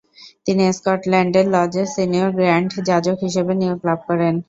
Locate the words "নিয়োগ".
3.61-3.79